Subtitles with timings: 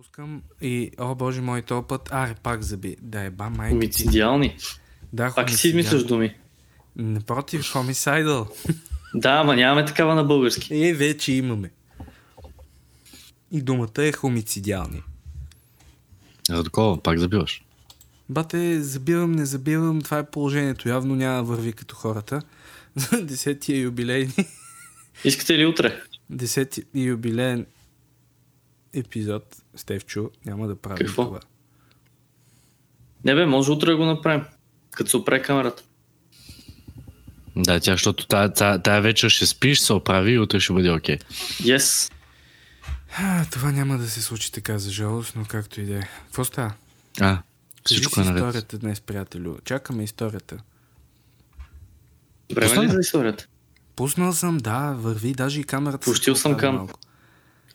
[0.00, 2.96] Пускам и, о боже мой, този път, аре, пак заби.
[3.00, 3.76] Да е ба, майка.
[3.76, 4.56] Homicidiални.
[5.12, 6.34] Да, Пак си измисляш думи.
[6.96, 8.48] Напротив, homicidal.
[9.14, 10.74] Да, ама нямаме такава на български.
[10.74, 11.70] Е, вече имаме.
[13.52, 15.02] И думата е хомицидиални.
[16.48, 17.64] За такова, пак забиваш.
[18.28, 20.88] Бате, забивам, не забивам, това е положението.
[20.88, 22.42] Явно няма върви като хората.
[23.22, 24.28] Десетия юбилей.
[25.24, 26.02] Искате ли утре?
[26.30, 27.66] Десети юбилеен
[28.94, 31.24] епизод, Стевчо, няма да правим Какво?
[31.24, 31.40] това.
[33.24, 34.44] Не бе, може утре да го направим.
[34.90, 35.82] Като се опре камерата.
[37.56, 40.90] Да, тя, защото тая, тая, тая вечер ще спиш, се оправи и утре ще бъде
[40.90, 41.18] окей.
[41.60, 42.12] Yes.
[43.18, 46.02] А, това няма да се случи така за жалост, но както и да е.
[46.24, 46.72] Какво става?
[47.20, 47.42] А,
[47.84, 48.36] всичко си е наред.
[48.38, 49.58] историята днес, приятелю.
[49.64, 50.58] Чакаме историята.
[52.54, 53.46] Време ли за историята?
[53.96, 56.04] Пуснал съм, да, върви, даже и камерата.
[56.04, 56.74] Пущил съм кам.
[56.74, 56.98] малко.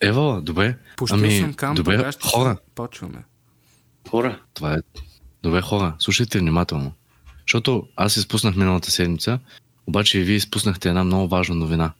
[0.02, 0.78] Ево, добре.
[0.98, 3.24] Пущил ами, съм кам, добре, ще хора, почваме.
[4.10, 4.42] Хора.
[4.54, 4.78] това е...
[5.44, 6.94] Добре, хора, слушайте внимателно.
[7.48, 9.40] Защото аз изпуснах миналата седмица,
[9.88, 11.94] обаче и вие изпуснахте една много важна новина.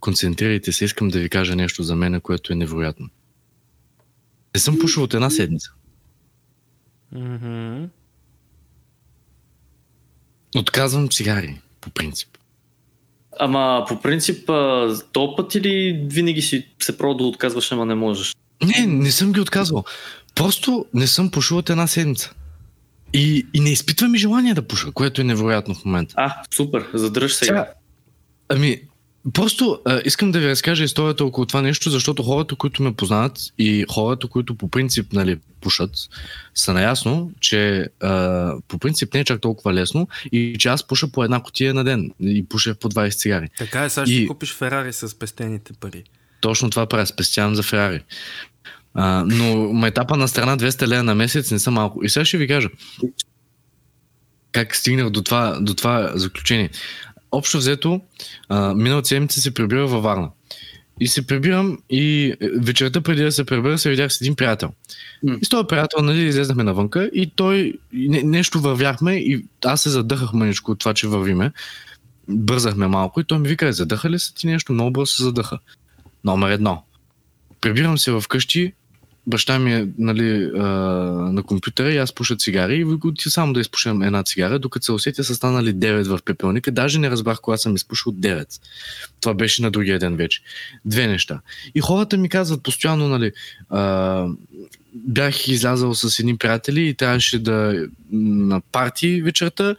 [0.00, 3.08] Концентрирайте се, искам да ви кажа нещо за мен, което е невероятно.
[4.54, 5.70] Не съм пушил от една седмица.
[10.56, 12.38] Отказвам цигари, по принцип.
[13.38, 14.46] Ама по принцип,
[15.12, 18.36] то път или винаги си се пробва да отказваш, ама не можеш?
[18.62, 19.84] Не, не съм ги отказвал.
[20.34, 22.32] Просто не съм пушил от една седмица.
[23.12, 26.14] И, и не изпитвам и желание да пуша, което е невероятно в момента.
[26.16, 27.46] А, супер, задръж сега.
[27.46, 27.66] Сега,
[28.48, 28.80] ами,
[29.32, 33.38] просто а, искам да ви разкажа историята около това нещо, защото хората, които ме познават
[33.58, 35.90] и хората, които по принцип нали, пушат,
[36.54, 41.08] са наясно, че а, по принцип не е чак толкова лесно и че аз пуша
[41.12, 43.48] по една котия на ден и пуша по 20 цигари.
[43.58, 46.04] Така е, сега ще И- купиш Ферари с пестените пари.
[46.40, 48.00] Точно това правя, спестявам за Ферари.
[48.94, 52.04] А, но майтапа на страна 200 лева на месец не са малко.
[52.04, 52.68] И сега ще ви кажа
[54.52, 56.70] как стигнах до това, до това заключение.
[57.34, 58.00] Общо взето,
[58.48, 60.30] а, миналата седмица се прибирах във Варна.
[61.00, 64.70] И се прибирам и е, вечерта преди да се прибера се видях с един приятел.
[65.22, 65.38] М.
[65.42, 69.90] И с този приятел нали, излезнахме навънка и той не, нещо вървяхме и аз се
[69.90, 71.52] задъхах мъничко от това, че вървиме.
[72.28, 74.72] Бързахме малко и той ми вика, задъха ли се ти нещо?
[74.72, 75.58] Много бързо се задъха.
[76.24, 76.82] Номер едно.
[77.60, 78.72] Прибирам се вкъщи,
[79.26, 80.60] баща ми е нали, а,
[81.32, 84.92] на компютъра и аз пуша цигари и отида само да изпушам една цигара, докато се
[84.92, 86.72] усетя са станали 9 в пепелника.
[86.72, 88.46] Даже не разбрах кога съм изпушил 9.
[89.20, 90.40] Това беше на другия ден вече.
[90.84, 91.40] Две неща.
[91.74, 93.32] И хората ми казват постоянно, нали,
[93.70, 94.26] а,
[94.94, 99.76] бях излязал с едни приятели и трябваше да на парти вечерта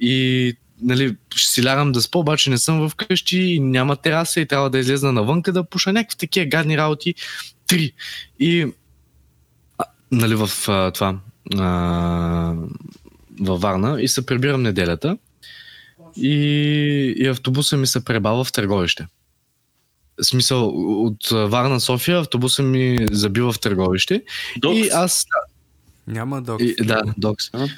[0.00, 4.46] и нали, ще си лягам да спа, обаче не съм вкъщи и няма тераса и
[4.46, 7.14] трябва да излезна навънка да пуша някакви такива гадни работи.
[7.66, 7.92] Три.
[8.40, 8.66] И
[10.12, 11.18] нали, в а, това
[11.58, 12.54] а,
[13.40, 15.18] във Варна и се прибирам неделята
[16.16, 16.34] и,
[17.16, 19.06] и автобуса ми се пребава в Търговище.
[20.22, 20.68] В смисъл,
[21.04, 24.22] от Варна София автобуса ми забива в Търговище
[24.58, 24.78] Докс.
[24.78, 25.26] и аз
[26.06, 26.60] Няма док.
[26.60, 27.44] и, да, докс.
[27.52, 27.68] А?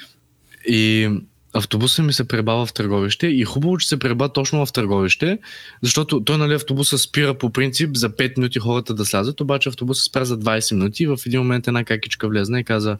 [0.67, 1.09] И
[1.53, 5.39] автобуса ми се пребава в търговище и хубаво, че се преба точно в търговище,
[5.81, 10.03] защото той, нали, автобуса спира по принцип за 5 минути хората да слязат, обаче автобуса
[10.03, 12.97] спря за 20 минути и в един момент една какичка влезна и каза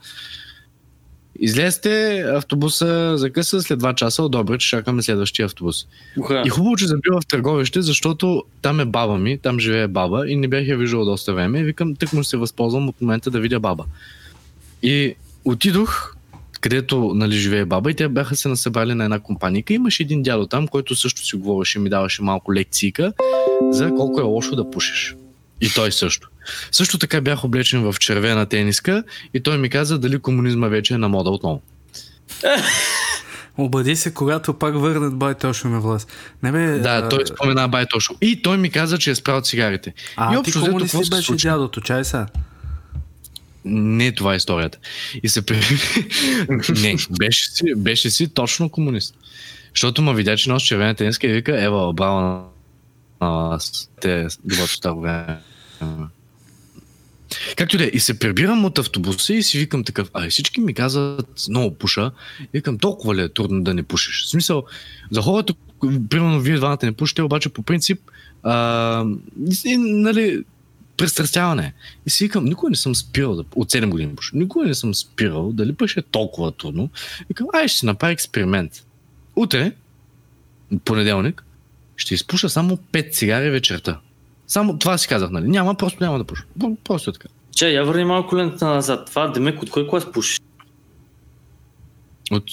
[1.41, 5.87] Излезте, автобуса закъса след 2 часа, добре, че чакаме следващия автобус.
[6.17, 6.43] Уха.
[6.45, 10.35] И хубаво, че забива в търговище, защото там е баба ми, там живее баба и
[10.35, 11.59] не бях я виждал доста време.
[11.59, 13.85] И викам, тък му се възползвам от момента да видя баба.
[14.83, 16.15] И отидох,
[16.61, 19.63] където нали, живее баба и те бяха се насъбрали на една компания.
[19.69, 23.13] Имаше един дядо там, който също си говореше, ми даваше малко лекцийка
[23.71, 25.15] за колко е лошо да пушиш.
[25.61, 26.29] И той също.
[26.71, 29.03] Също така бях облечен в червена тениска
[29.33, 31.61] и той ми каза дали комунизма вече е на мода отново.
[33.57, 36.11] Обади се, когато пак върнат бай точно на власт.
[36.43, 38.15] Не бе, Да, а, той спомена бай точно.
[38.21, 39.89] И той ми каза, че е спрял цигарите.
[39.89, 41.47] и А, ти общо взето, комунист ли беше случи?
[41.47, 41.81] дядото?
[41.81, 42.27] Чай са.
[43.69, 44.77] Не, това е историята.
[45.23, 45.41] И се.
[46.81, 49.15] Не, беше си, беше си точно комунист.
[49.75, 52.43] Защото ме видя, че носи червена тениска и вика, ева, браво на
[53.21, 53.89] вас.
[54.01, 55.37] Те доброто време.
[57.57, 60.73] Както да е, и се прибирам от автобуса и си викам такъв, а всички ми
[60.73, 62.11] казват много пуша.
[62.41, 64.25] И викам, толкова ли е трудно да не пушиш?
[64.25, 64.63] В смисъл,
[65.11, 65.53] за хората,
[66.09, 67.99] примерно вие двамата не пушите, обаче по принцип,
[68.43, 69.05] а,
[69.65, 70.43] и, нали,
[70.99, 71.73] пристрастяване.
[72.05, 74.31] И си викам, никога не съм спирал да, от 7 години пуша.
[74.37, 76.89] Никога не съм спирал, дали пък ще е толкова трудно.
[77.29, 78.85] Викам, ай ще си направя експеримент.
[79.35, 79.71] Утре,
[80.85, 81.43] понеделник,
[81.95, 83.99] ще изпуша само 5 цигари вечерта.
[84.47, 85.47] Само това си казах, нали?
[85.47, 86.43] Няма, просто няма да пуша.
[86.59, 87.27] Про- Просто е така.
[87.55, 89.07] Че, я върни малко лента назад.
[89.07, 90.39] Това, Демек, от кой клас пушиш?
[92.31, 92.43] От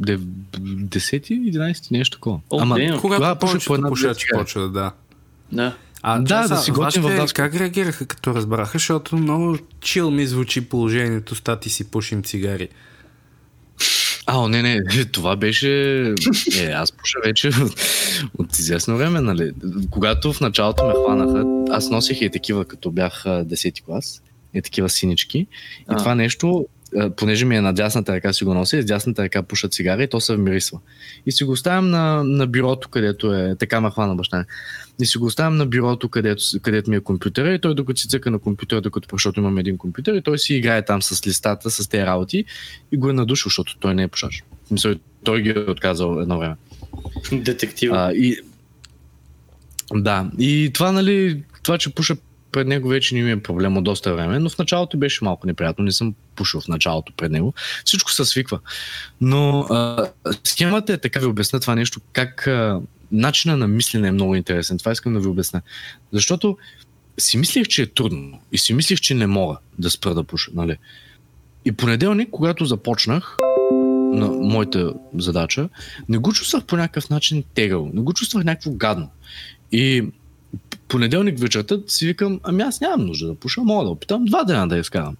[0.00, 2.40] 10-11 нещо такова.
[2.50, 3.00] О, Ама damn.
[3.00, 4.42] Когато пуша повечето по една пушачи цигари.
[4.42, 4.92] почват, да.
[5.52, 5.76] Да.
[6.02, 7.36] А, Да, чакай да сега, си готин в Даско.
[7.36, 12.68] Как реагираха като разбраха, защото много чил ми звучи положението, стати си пушим цигари.
[14.26, 14.80] А, не, не,
[15.12, 16.00] това беше...
[16.58, 17.50] Е, аз пуша вече
[18.38, 19.52] от, известно време, нали.
[19.90, 24.22] Когато в началото ме хванаха, аз носех и такива, като бях а, 10 клас,
[24.54, 25.38] и такива синички.
[25.38, 25.46] И
[25.86, 25.96] А.
[25.96, 26.66] това нещо,
[27.16, 30.02] понеже ми е на дясната ръка си го нося, и с дясната ръка пуша цигара
[30.02, 30.78] и то се вмирисва.
[31.26, 33.56] И си го оставям на, на бюрото, където е...
[33.58, 34.44] Така ме хвана баща.
[35.00, 38.08] И си го оставям на бюрото, където, където ми е компютъра и той докато си
[38.08, 41.70] цъка на компютъра, докато защото имам един компютър и той си играе там с листата,
[41.70, 42.44] с тези работи
[42.92, 44.44] и го е надушил, защото той не е пушач.
[44.68, 44.94] Смисъл,
[45.24, 46.54] той ги е отказал едно време.
[47.32, 47.96] Детектива.
[47.96, 48.38] А, и...
[49.94, 52.16] Да, и това, нали, това, че пуша
[52.52, 55.46] пред него вече не ми е проблем от доста време, но в началото беше малко
[55.46, 55.84] неприятно.
[55.84, 57.54] Не съм пушил в началото пред него.
[57.84, 58.58] Всичко се свиква.
[59.20, 60.10] Но а,
[60.44, 62.80] схемата е така ви обясня това нещо, как а,
[63.12, 64.78] начина на мислене е много интересен.
[64.78, 65.62] Това искам да ви обясня.
[66.12, 66.58] Защото
[67.18, 70.50] си мислех, че е трудно и си мислех, че не мога да спра да пуша.
[70.54, 70.76] Нали?
[71.64, 73.36] И понеделник, когато започнах
[74.12, 75.68] на моята задача,
[76.08, 79.10] не го чувствах по някакъв начин тегъл, не го чувствах някакво гадно.
[79.72, 80.04] И
[80.90, 84.68] понеделник вечерта си викам, ами аз нямам нужда да пуша, мога да опитам два дена
[84.68, 85.16] да я изкарам.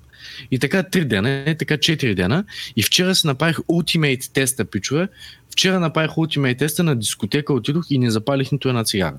[0.50, 2.44] И така три дена, и така четири дена.
[2.76, 5.08] И вчера си направих ултимейт теста, пичове.
[5.50, 9.19] Вчера направих ултимейт теста на дискотека, отидох и не запалих нито една цигара.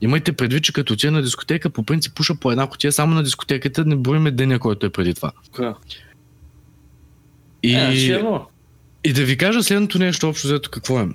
[0.00, 3.22] Имайте предвид, че като отида на дискотека, по принцип пуша по една котия, само на
[3.22, 5.32] дискотеката не броиме деня, който е преди това.
[5.54, 5.74] Кога?
[7.62, 7.74] И...
[7.74, 8.40] Е, ще е мога.
[9.04, 11.08] И да ви кажа следното нещо общо взето какво е.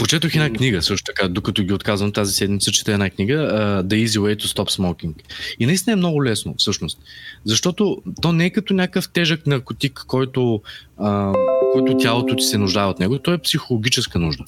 [0.00, 4.06] Прочетох една книга също така, докато ги отказвам тази седмица, чета една книга uh, The
[4.06, 5.14] Easy Way to Stop Smoking.
[5.58, 6.98] И наистина е много лесно, всъщност.
[7.44, 10.62] Защото то не е като някакъв тежък наркотик, който,
[11.00, 11.34] uh,
[11.72, 13.18] който тялото ти се нуждае от него.
[13.18, 14.44] То е психологическа нужда.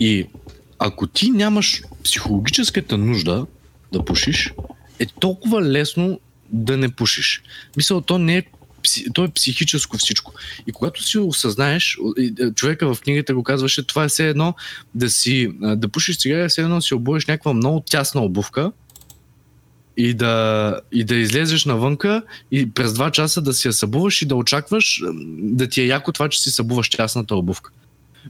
[0.00, 0.26] И
[0.78, 3.46] ако ти нямаш психологическата нужда
[3.92, 4.52] да пушиш,
[4.98, 7.42] е толкова лесно да не пушиш.
[7.76, 8.42] Мисъл, то не е
[9.14, 10.32] то е психическо всичко.
[10.66, 14.54] И когато си осъзнаеш, е, човека в книгата го казваше, това е все едно
[14.94, 18.72] да си, да пушиш цигари, е все едно да си обуеш някаква много тясна обувка
[19.96, 24.26] и да, и да излезеш навънка и през два часа да си я събуваш и
[24.26, 25.02] да очакваш
[25.38, 27.70] да ти е яко това, че си събуваш тясната обувка.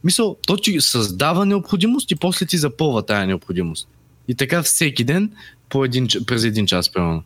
[0.04, 3.88] Мисъл, то ти създава необходимост и после ти запълва тая необходимост.
[4.28, 5.30] И така всеки ден
[5.68, 7.22] по един, през един час, примерно.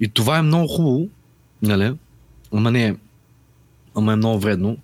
[0.00, 1.08] И това е много хубаво,
[1.62, 1.92] нали?
[2.52, 2.96] Ама не.
[3.94, 4.76] Ама е много вредно.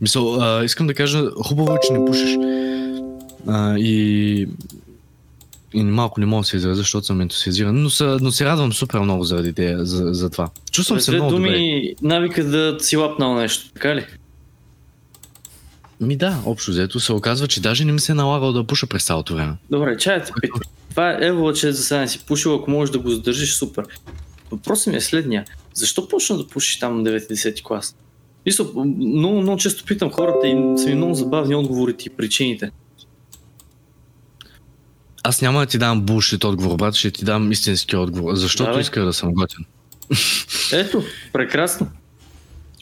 [0.00, 2.36] Мисъл, а, искам да кажа, хубаво е, че не пушиш.
[3.46, 4.48] А, и,
[5.74, 8.72] и малко не мога да се изразя, защото съм ентусиазиран, но, са, но се радвам
[8.72, 10.50] супер много заради те, за, за това.
[10.72, 11.48] Чувствам С се много добре.
[11.48, 14.06] думи, навика да си лапнал нещо, така ли?
[16.00, 18.86] Ми да, общо взето се оказва, че даже не ми се е налагал да пуша
[18.86, 19.52] през цялото време.
[19.70, 20.60] Добре, чай те питам.
[20.90, 23.84] Това е ево, че за сега не си пушил, ако можеш да го задържиш, супер.
[24.50, 25.44] Въпросът ми е следния.
[25.74, 27.96] Защо почна да пушиш там 9-10 клас?
[28.46, 28.66] Мисля,
[28.96, 32.70] много, много често питам хората и са ми много забавни отговорите и причините.
[35.22, 38.80] Аз няма да ти дам булшит отговор, брат, ще ти дам истински отговор, защото Давай.
[38.80, 39.64] исках да съм готин.
[40.72, 41.86] Ето, прекрасно.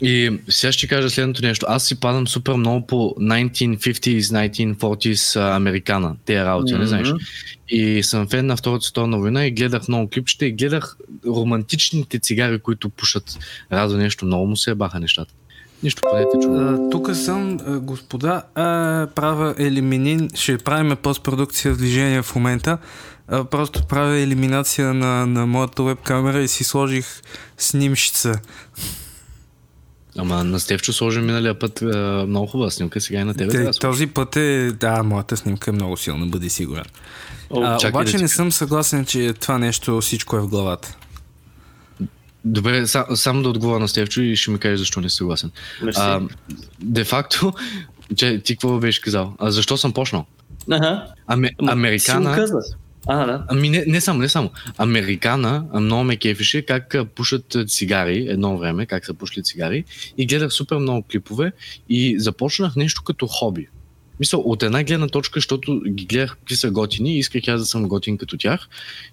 [0.03, 1.67] И сега ще кажа следното нещо.
[1.69, 6.17] Аз си падам супер много по 1950s, 1940s а, американа.
[6.25, 7.13] Те работи, не знаеш.
[7.69, 12.59] И съм фен на Втората световна война и гледах много клипчета и гледах романтичните цигари,
[12.59, 13.39] които пушат.
[13.73, 15.35] Радо нещо, много му се баха нещата.
[15.83, 16.91] Нищо падете чува.
[16.91, 22.79] Тук съм, господа, а, правя елиминин, ще правим постпродукция в движение в момента.
[23.29, 27.23] А, просто правя елиминация на, на моята веб камера и си сложих
[27.59, 28.41] снимщица.
[30.19, 33.51] Ама на Стевчо сложи миналия път а, много хубава снимка, сега и на тебе.
[33.51, 36.85] Те, да този път е, да, моята снимка е много силна, бъди сигурен.
[37.51, 40.97] О, А, обаче да не съм съгласен, че това нещо всичко е в главата.
[42.45, 45.51] Добре, са, само да отговоря на Стевчо и ще ми кажеш защо не си съгласен.
[45.83, 46.01] мерси.
[46.03, 46.21] А,
[46.81, 47.53] де факто,
[48.17, 49.35] че, ти какво беше казал?
[49.39, 50.27] А, защо съм почнал?
[50.71, 51.07] Аха.
[51.27, 52.35] Аме, Ама, Си американа...
[52.37, 52.65] казваш.
[53.07, 53.45] А, да.
[53.49, 54.51] Ами не, не само, не само.
[54.79, 59.85] Американа много ме кефеше как пушат цигари едно време, как са пушли цигари
[60.19, 61.53] и гледах супер много клипове
[61.89, 63.69] и започнах нещо като хоби.
[64.21, 67.67] Мисля, от една гледна точка, защото ги гледах какви са готини и исках аз да
[67.67, 68.69] съм готин като тях.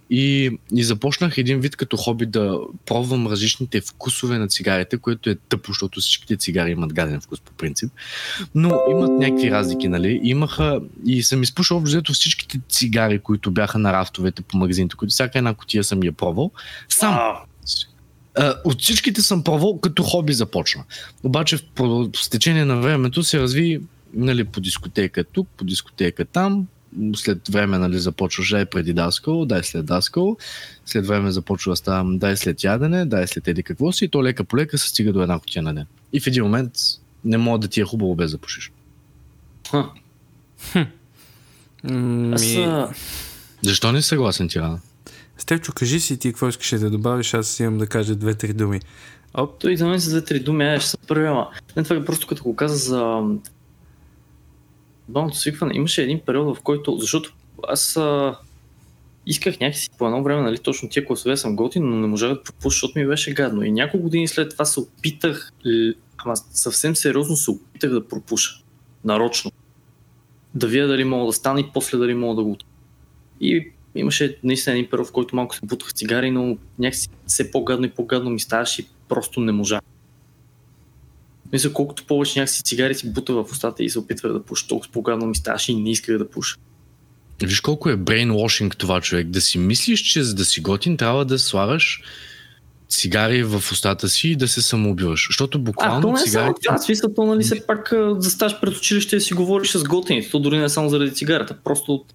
[0.10, 5.36] И, и започнах един вид като хоби да пробвам различните вкусове на цигарите, което е
[5.36, 7.91] тъпо, защото всичките цигари имат гаден вкус по принцип.
[8.56, 10.20] Но имат някакви разлики, нали?
[10.24, 15.38] Имаха и съм изпушил общо всичките цигари, които бяха на рафтовете по магазините, които всяка
[15.38, 16.51] една котия съм я пробвал.
[16.89, 17.20] Сам.
[18.63, 20.84] От всичките съм пробвал, като хоби започна.
[21.24, 21.62] Обаче в,
[22.15, 23.82] в течение на времето се разви
[24.13, 26.68] нали, по дискотека тук, по дискотека там,
[27.16, 30.38] след време нали, започваш дай преди даскал, дай след даскал,
[30.86, 34.24] след време започва да ставам дай след ядене, дай след еди какво си и то
[34.24, 35.86] лека по лека се стига до една котия на ден.
[36.13, 36.72] И в един момент
[37.25, 38.72] не мога да ти е хубаво без да пушиш.
[42.34, 42.56] Аз,
[43.62, 44.80] Защо не си съгласен ти, Рана?
[45.38, 48.80] Степчо, кажи си ти какво искаш да добавиш, аз имам да кажа две-три думи.
[49.34, 52.06] Оп, той за мен са две-три думи, аз ще се първи, ама не това е
[52.06, 53.22] просто като го каза за
[55.10, 55.75] балното свикване.
[55.75, 57.34] Имаше един период, в който, защото
[57.68, 58.38] аз а,
[59.25, 62.44] исках някакси по едно време, нали, точно тия класове съм готин, но не можах да
[62.44, 63.63] пропуша, защото ми беше гадно.
[63.63, 65.51] И няколко години след това се опитах,
[66.18, 68.63] ама съвсем сериозно се опитах да пропуша.
[69.06, 69.51] Нарочно.
[70.56, 72.58] Да видя дали мога да стане и после дали мога да го
[73.42, 77.86] И имаше наистина един период, в който малко се бутах цигари, но някакси все по-гадно
[77.86, 79.80] и по-гадно ми ставаше и просто не можа.
[81.53, 84.91] Мисля, колкото повече някакси цигари си бута в устата и се опитвах да пуша, толкова
[84.91, 86.56] по-гадно ми ставаше и не исках да пуша.
[87.44, 89.27] Виж колко е брейнвошинг това човек.
[89.27, 92.01] Да си мислиш, че за да си готин трябва да слагаш
[92.89, 95.27] цигари в устата си и да се самоубиваш.
[95.29, 96.77] Защото А, то буквално не е само това.
[96.77, 100.29] Смисъл, то нали все пак засташ пред училище и си говориш с готените.
[100.29, 101.58] То дори не е само заради цигарата.
[101.63, 102.06] Просто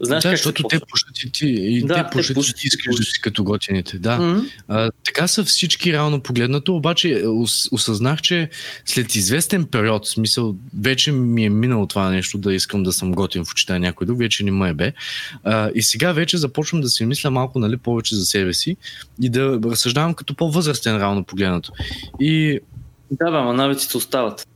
[0.00, 0.86] знаеш да, как защото те почва.
[0.90, 3.44] пушат и ти, и Да, те те пушат, и пушат, ти искаш да си като
[3.44, 3.98] готините.
[3.98, 4.18] Да.
[4.18, 4.42] М.
[4.68, 8.50] А, така са всички реално погледнато, обаче е, ос- осъзнах, че
[8.84, 13.44] след известен период, смисъл, вече ми е минало това нещо да искам да съм готин
[13.44, 14.92] в очите на някой друг, вече не ме е бе.
[15.44, 18.76] А, и сега вече започвам да си мисля малко нали, повече за себе си
[19.22, 21.72] и да разсъждавам като по-възрастен реално погледнато.
[22.20, 22.60] И
[23.10, 24.48] Да, бе, ама навиците остават.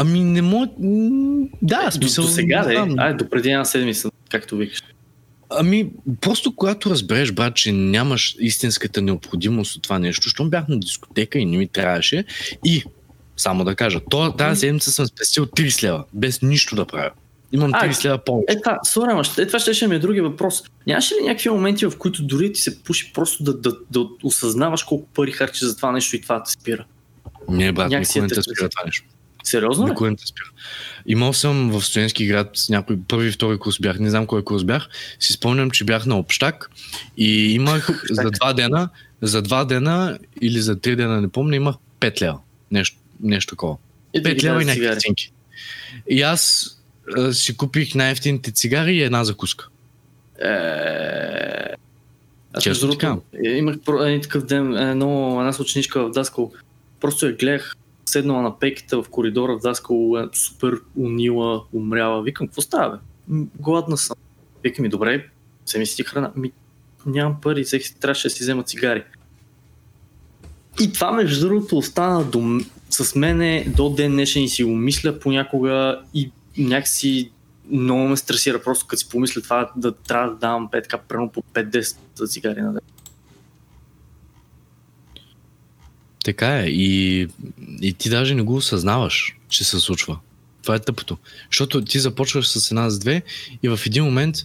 [0.00, 0.68] Ами не мога...
[1.62, 2.24] Да, смисъл...
[2.24, 2.94] до сега, да знам.
[2.98, 4.82] Ай, до преди една седмица, както викаш.
[5.50, 10.80] Ами, просто когато разбереш, брат, че нямаш истинската необходимост от това нещо, щом бях на
[10.80, 12.24] дискотека и не ми трябваше
[12.64, 12.84] и,
[13.36, 17.10] само да кажа, то, тази седмица съм спестил 30 лева, без нищо да правя.
[17.52, 18.46] Имам А, 30 лева повече.
[18.48, 20.62] Е, това, сори, ама, е, това ще, ще ми е другия въпрос.
[20.86, 24.82] Нямаше ли някакви моменти, в които дори ти се пуши просто да, да, да осъзнаваш
[24.82, 26.84] колко пари харчиш за това нещо и това те спира?
[27.48, 29.06] Не, брат, някакси никога не е те спира това нещо.
[29.44, 29.86] Сериозно?
[29.86, 30.46] Никога не те спира.
[31.10, 34.64] Имал съм в студентски град с някой първи, втори курс бях, не знам кой курс
[34.64, 34.88] бях.
[35.20, 36.70] Си спомням, че бях на общак
[37.16, 38.88] и имах за два дена,
[39.22, 42.38] за два дена или за три дена, не помня, имах 5 лева.
[42.70, 43.76] Нещо, нещо такова.
[44.14, 45.32] И да 5 ги лева и някакви цинки.
[46.10, 46.70] И аз
[47.16, 49.68] а, си купих най-ефтините цигари и една закуска.
[50.42, 50.48] Е...
[52.52, 56.52] Аз между другото, е, имах един такъв ден, едно, една съученичка в Даскал,
[57.00, 57.76] просто я гледах,
[58.08, 62.22] седнала на пейката в коридора в Даскал, е, супер унила, умряла.
[62.22, 62.98] Викам, какво става, бе?
[63.60, 64.16] Гладна съм.
[64.64, 65.28] Вика ми, добре,
[65.66, 66.32] се ми си храна.
[66.36, 66.52] Ми,
[67.06, 69.04] нямам пари, всеки си трябваше да си взема цигари.
[70.80, 72.60] И това, между другото, остана до,
[72.90, 77.30] с мене до ден днешен и си го мисля понякога и някакси
[77.70, 81.28] много ме стресира просто като си помисля това да трябва да давам 5 така прено
[81.28, 82.80] по 5-10 за цигари на ден.
[86.28, 86.66] Така е.
[86.66, 87.28] И,
[87.82, 90.18] и ти даже не го осъзнаваш, че се случва.
[90.62, 91.18] Това е тъпото.
[91.50, 93.22] Защото ти започваш с една с две
[93.62, 94.36] и в един момент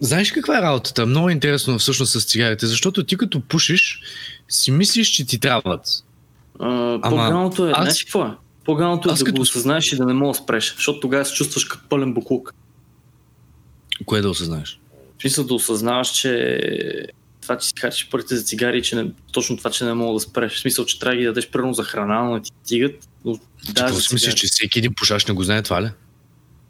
[0.00, 1.06] Знаеш каква е работата?
[1.06, 4.00] Много е интересно всъщност с цигарите, защото ти като пушиш,
[4.48, 5.86] си мислиш, че ти трябват.
[6.60, 8.30] А, по-ганото е, аз- знаеш какво е?
[8.64, 11.24] По-ганото е аз да като- го осъзнаеш и да не можеш да спреш, защото тогава
[11.24, 12.54] се чувстваш като пълен буклук.
[14.04, 14.80] Кое да осъзнаеш?
[15.20, 16.60] Смисъл да осъзнаваш, че
[17.42, 20.20] това, че си харчиш парите за цигари, че не, точно това, че не мога да
[20.20, 20.52] спреш.
[20.54, 23.08] В смисъл, че трябва да ги дадеш прено за храна, но ти стигат.
[23.24, 23.32] Но
[23.72, 25.88] да, какво си мислиш, че всеки един пушач не го знае това ли?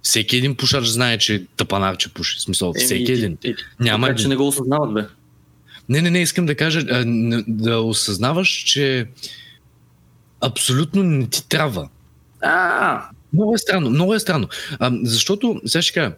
[0.02, 2.38] Всеки един пушач знае, че е тъпанар, че пуши.
[2.38, 3.38] В смисъл, Еми, всеки и- един.
[3.44, 4.28] и- Няма Така, че един.
[4.28, 5.04] не го осъзнават, бе.
[5.88, 7.04] Не, не, не, искам да кажа, а,
[7.48, 9.06] да осъзнаваш, че
[10.40, 11.88] абсолютно не ти трябва.
[12.42, 14.48] А, Много е странно, много е странно.
[14.78, 16.12] А, защото, сега ще кажа,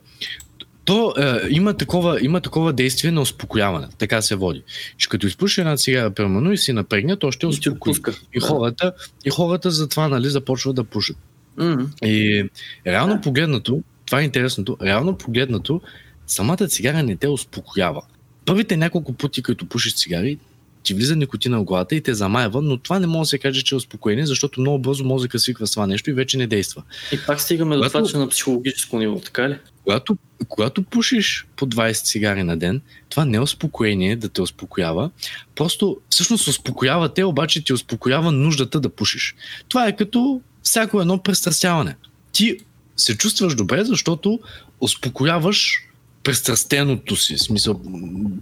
[0.85, 4.62] то е, има, такова, има такова действие на успокояване, така се води.
[4.97, 7.95] Че като изпуши една цигара, примерно, и си напрегне, то ще успокои.
[8.35, 8.93] И хората,
[9.25, 11.17] и хората затова нали, започват да пушат.
[11.57, 12.49] М, И
[12.87, 15.81] реално погледнато, това е интересното, реално погледнато,
[16.27, 18.03] самата цигара не те успокоява.
[18.45, 20.39] Първите няколко пъти, като пушиш цигари,
[20.83, 23.62] ти влиза никотина в главата и те замайва, но това не може да се каже,
[23.62, 26.83] че е успокоение, защото много бързо мозъка свиква с това нещо и вече не действа.
[27.12, 29.59] И пак стигаме до Когато- това, че на психологическо ниво, така ли?
[29.85, 30.17] Когато,
[30.49, 35.11] когато пушиш по 20 цигари на ден, това не е успокоение да те успокоява.
[35.55, 39.35] Просто всъщност успокоява те, обаче ти успокоява нуждата да пушиш.
[39.69, 41.97] Това е като всяко едно престрастяване.
[42.33, 42.59] Ти
[42.97, 44.41] се чувстваш добре, защото
[44.81, 45.79] успокояваш
[46.23, 47.37] престрастеното си.
[47.37, 47.81] В смисъл,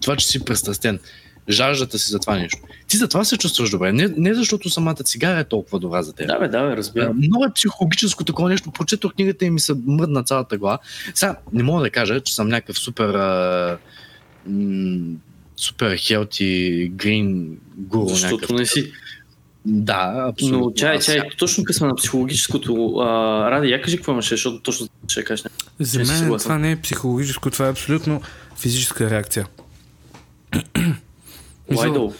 [0.00, 0.98] това, че си престрастен.
[1.48, 2.58] Жаждата си за това нещо.
[2.88, 3.92] Ти за това се чувстваш добре.
[3.92, 6.26] Не, не защото самата цигара е толкова добра за теб.
[6.26, 7.16] Да, бе, да, бе, разбирам.
[7.16, 8.70] много е психологическо такова нещо.
[8.70, 10.78] Прочетох книгата и ми се мръдна цялата глава.
[11.14, 13.78] Сега не мога да кажа, че съм някакъв супер а,
[14.46, 15.16] м,
[15.56, 18.08] супер хелти, грин гуру.
[18.08, 18.58] Защото някакъв.
[18.58, 18.92] не си.
[19.64, 20.58] Да, абсолютно.
[20.60, 24.60] Но чай, чай, точно като сме на психологическото, а, Ради, я кажи какво имаше, защото
[24.60, 25.44] точно ще кажеш.
[25.78, 28.20] За мен това не е психологическо, това е абсолютно
[28.56, 29.46] физическа реакция.
[31.70, 32.12] Мисъл.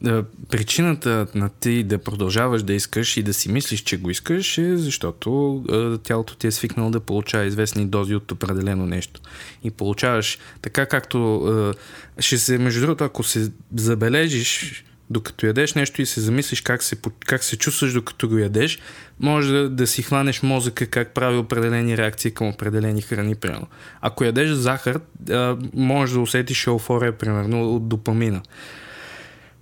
[0.00, 4.58] Да, причината на ти да продължаваш да искаш и да си мислиш, че го искаш
[4.58, 9.20] е защото а, тялото ти е свикнало да получава известни дози от определено нещо.
[9.64, 11.74] И получаваш така както а,
[12.22, 16.96] ще се, между другото, ако се забележиш докато ядеш нещо и се замислиш как се,
[17.26, 18.78] как се чувстваш докато го ядеш,
[19.20, 23.66] може да, да си хванеш мозъка как прави определени реакции към определени храни, примерно.
[24.00, 28.42] Ако ядеш захар, а, можеш да усетиш еуфория, примерно, от допамина.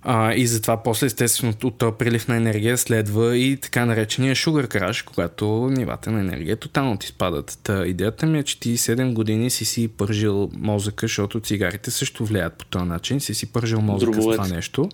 [0.05, 4.67] А, и затова после естествено от този прилив на енергия следва и така наречения sugar
[4.67, 7.59] crash, когато нивата на енергия тотално ти спадат.
[7.63, 12.25] Та идеята ми е, че ти 7 години си си пържил мозъка, защото цигарите също
[12.25, 14.35] влияят по този начин, си си пържил мозъка Дробовец.
[14.35, 14.89] с това нещо.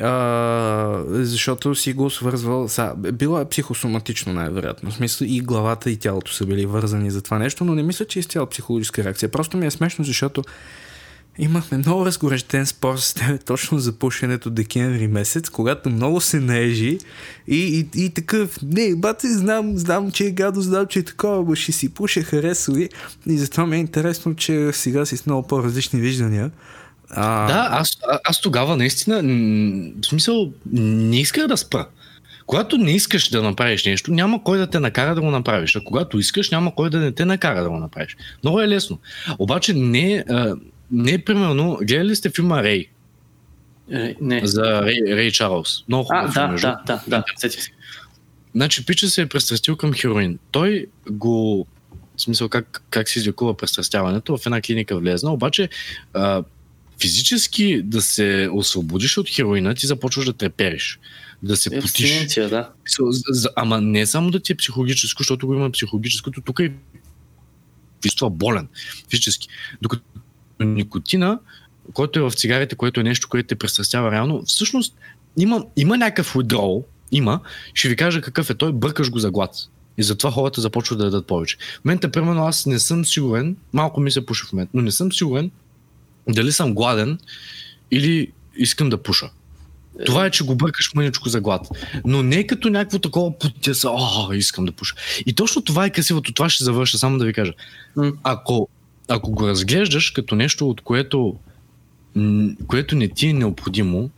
[0.00, 2.68] А, защото си го свързвал.
[2.68, 4.90] Са, било е психосоматично най-вероятно.
[4.90, 8.04] В смисъл и главата и тялото са били вързани за това нещо, но не мисля,
[8.04, 9.28] че е изцяло психологическа реакция.
[9.28, 10.42] Просто ми е смешно, защото
[11.38, 16.98] Имахме много разгорещен спор с теб точно за пушенето декември месец, когато много се наежи
[17.48, 21.44] и, и, и такъв, не, бате, знам, знам, че е гадо, знам, че е такова,
[21.48, 22.88] но ще си пуша, харесва и,
[23.26, 26.50] и затова ми е интересно, че сега си с много по-различни виждания.
[27.10, 29.22] А, Да, аз, аз тогава наистина,
[30.02, 31.86] в смисъл, не исках да спра.
[32.46, 35.76] Когато не искаш да направиш нещо, няма кой да те накара да го направиш.
[35.76, 38.16] А когато искаш, няма кой да не те накара да го направиш.
[38.44, 38.98] Много е лесно.
[39.38, 40.24] Обаче не,
[40.90, 42.88] не е примерно, гледали сте филма Рей
[43.90, 44.46] Е, Не.
[44.46, 45.84] за Рей, Рей Чарлз.
[45.88, 47.70] Много А, хубав филм, да, между да, да, да, се.
[48.54, 50.38] Значи, пича се е престрастил към хероин.
[50.50, 51.66] Той го...
[52.16, 55.68] В смисъл, как, как се излекува престрастяването, в една клиника влезна, обаче
[56.14, 56.44] а,
[57.00, 60.98] физически да се освободиш от хероина, ти започваш да трепериш,
[61.42, 61.84] да се потиш.
[61.84, 62.70] Абстиненция, да.
[63.56, 66.72] Ама не само да ти е психологическо, защото го има психологическото, тук е
[68.02, 68.68] физически болен,
[69.10, 69.48] физически.
[69.82, 70.02] Докато
[70.60, 71.38] никотина,
[71.92, 74.94] който е в цигарите, което е нещо, което те престрастява реално, всъщност
[75.36, 77.40] има, има някакъв withdrawal, има,
[77.74, 79.50] ще ви кажа какъв е той, бъркаш го за глад.
[79.98, 81.56] И затова хората започват да ядат повече.
[81.56, 84.90] В момента, примерно, аз не съм сигурен, малко ми се пуши в момента, но не
[84.90, 85.50] съм сигурен
[86.28, 87.18] дали съм гладен
[87.90, 89.30] или искам да пуша.
[90.06, 91.68] Това е, че го бъркаш мъничко за глад.
[92.04, 94.94] Но не като някакво такова потеса, о, искам да пуша.
[95.26, 96.32] И точно това е красивото.
[96.32, 97.52] Това ще завърша, само да ви кажа.
[98.22, 98.68] Ако,
[99.08, 101.36] ако го разглеждаш като нещо, от което,
[102.66, 104.10] което не ти е необходимо,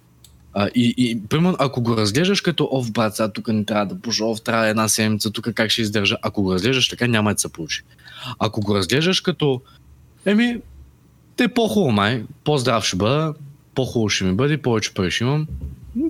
[0.52, 4.00] а, и, и примерно, ако го разглеждаш като, ов, брат, сега тук не трябва да
[4.00, 7.40] пуша, ов, трябва една седмица, тук как ще издържа, ако го разглеждаш така, няма да
[7.40, 7.82] се получи.
[8.38, 9.60] Ако го разглеждаш като,
[10.26, 10.60] еми,
[11.36, 13.34] те по-хубаво май, по-здрав ще бъда,
[13.74, 15.46] по-хубаво ще ми бъде, повече пари ще имам,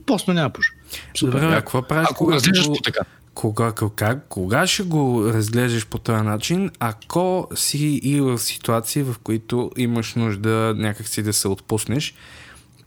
[0.06, 0.72] просто няма пуша.
[1.18, 3.00] Супер, Добре, какво правиш, Ако го разглеждаш по така.
[3.40, 9.14] Кога, как, кога ще го разглеждаш по този начин, ако си и в ситуации, в
[9.22, 12.14] които имаш нужда някакси да се отпуснеш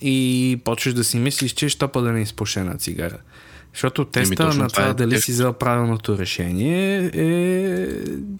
[0.01, 3.17] и почваш да си мислиш, че ще да не изпуша една цигара.
[3.73, 5.25] Защото теста точно на това е дали тест.
[5.25, 7.87] си взел правилното решение е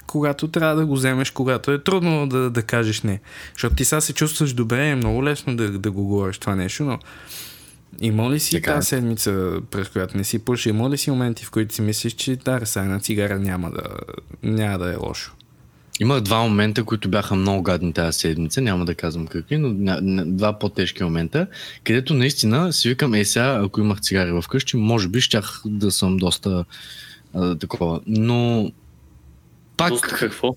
[0.08, 3.20] когато трябва да го вземеш, когато е трудно да, да кажеш не.
[3.54, 6.84] Защото ти сега се чувстваш добре, е много лесно да, да го говориш това нещо,
[6.84, 7.00] но
[8.02, 8.74] има ли си Така е.
[8.74, 12.14] тази седмица, през която не си пуши, има ли си моменти, в които си мислиш,
[12.14, 13.84] че да, са една цигара няма да,
[14.44, 15.36] няма да е лошо?
[16.00, 19.74] Има два момента, които бяха много гадни тази седмица, няма да казвам какви, но
[20.26, 21.48] два по-тежки момента,
[21.84, 26.18] където наистина си викам, е сега, ако имах цигари вкъщи, може би щях да съм
[26.18, 26.66] доста
[27.34, 28.02] а, такова.
[28.08, 28.72] Но
[29.78, 30.56] пак Доста какво?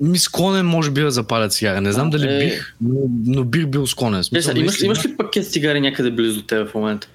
[0.00, 1.80] Ми склонен може би да запаля цигара.
[1.80, 2.38] Не знам А, дали е.
[2.38, 4.24] бих, но, но бих бил склонен.
[4.24, 7.08] Смисъл, сега, имаш, имаш ли пакет цигари някъде близо до тебе в момента?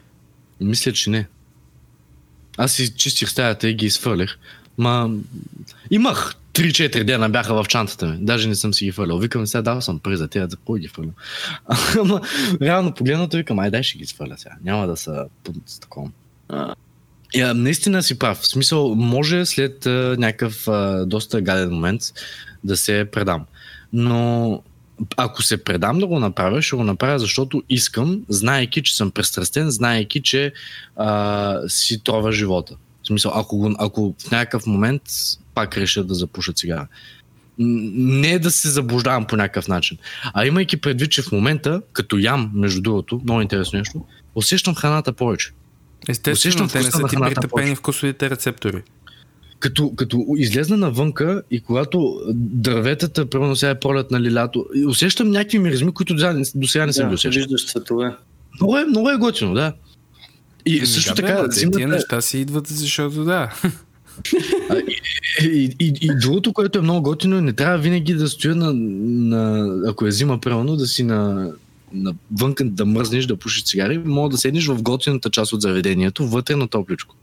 [0.62, 1.28] Мисля, че не.
[2.58, 4.38] Аз си чистих стаята и ги изфърлих.
[4.78, 5.12] Ма,
[5.92, 8.18] имах 3-4 дена бяха в чантата ми.
[8.20, 9.20] Даже не съм си ги фърлял.
[9.20, 11.14] Викам, сега дава съм пари за тези, за кой ги фърлям.
[12.00, 12.22] Ама,
[12.62, 14.56] реално погледнато викам, ай дай ще ги сваля сега.
[14.64, 16.10] Няма да са под такова.
[16.50, 16.76] А,
[17.36, 18.38] Я, наистина си прав.
[18.38, 22.02] В смисъл, може след а, някакъв а, доста гаден момент
[22.64, 23.46] да се предам.
[23.94, 24.62] Но
[25.18, 29.70] ако се предам да го направя, ще го направя, защото искам, знаеки, че съм престрастен,
[29.70, 30.54] знаеки, че
[30.96, 32.76] а, си трова живота.
[33.04, 35.02] В смисъл, ако, го, ако в някакъв момент
[35.54, 36.88] пак реша да запуша цигара.
[37.58, 39.98] Не да се заблуждавам по някакъв начин.
[40.34, 45.14] А имайки предвид, че в момента, като ям, между другото, много интересно нещо, усещам храната
[45.14, 45.52] повече.
[46.10, 48.82] Естествено, Усещам те не са ти притъпени вкусовите рецептори.
[49.60, 55.30] като, като излезна навънка и когато дърветата, примерно сега е пролет на лято, и усещам
[55.30, 57.42] някакви миризми, които до, до сега не съм ги да, усещал.
[57.42, 58.16] виждаш цветове.
[58.60, 59.74] Много е, много е готино, да.
[60.66, 63.54] И Ами също бе, така, ма, те зимата, Тия неща си идват, защото да.
[65.44, 69.70] и, и, и, другото, което е много готино, не трябва винаги да стоя на, на
[69.90, 71.52] ако е зима, примерно, да си на,
[71.94, 76.28] на вънка да мръзнеш, да пушиш цигари, мога да седнеш в готината част от заведението,
[76.28, 77.16] вътре на топличко.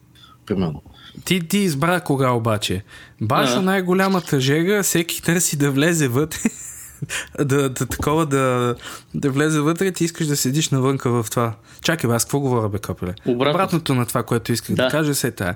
[0.46, 0.82] Примерно.
[1.24, 2.82] Ти, ти избра кога обаче.
[3.20, 3.62] Башо Да.
[3.62, 6.38] най-голямата жега, всеки търси да влезе вътре.
[7.44, 8.74] да, да, такова да,
[9.14, 11.54] да влезе вътре, ти искаш да седиш навънка в това.
[11.82, 13.14] Чакай, бе, аз какво говоря, бе, капеле?
[13.26, 13.50] Обратно.
[13.54, 14.90] Обратното на това, което исках да, да Да.
[14.90, 15.54] кажа, се е тая.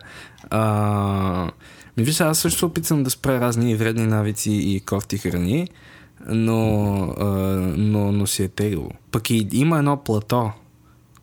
[0.50, 1.50] А,
[1.96, 5.68] ми виж, аз също опитвам да спра разни вредни навици и кофти храни,
[6.28, 7.26] но, а,
[7.76, 8.90] но, но си е тегло.
[9.10, 10.52] Пък и има едно плато,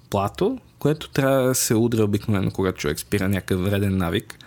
[0.09, 4.37] плато, което трябва да се удря обикновено, когато човек спира някакъв вреден навик,